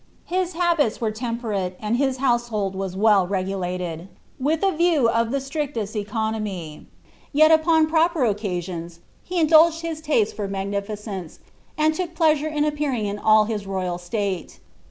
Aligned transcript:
His 0.25 0.53
habits 0.53 0.99
were 0.99 1.11
tempv 1.11 1.41
niie, 1.41 1.73
and 1.79 1.95
hia 1.95 2.13
household 2.17 2.73
was 2.73 2.95
well 2.97 3.27
regulated, 3.27 4.07
with 4.39 4.63
a 4.63 4.71
view 4.71 5.01
to 5.01 5.27
the 5.29 5.37
striclesi 5.37 5.97
economy; 5.97 6.87
yet 7.31 7.51
npon 7.63 7.87
proper 7.87 8.23
occasions 8.25 9.01
he 9.23 9.39
indulged 9.39 9.81
his 9.81 10.01
taste 10.01 10.35
for 10.35 10.47
magnifi 10.47 10.97
cence, 10.97 11.37
and 11.77 11.93
took 11.93 12.15
pleasure 12.15 12.47
in 12.47 12.65
appearing 12.65 13.05
in 13.05 13.19
all 13.19 13.45
his 13.45 13.67
royal 13.67 13.99
ajate. 13.99 14.57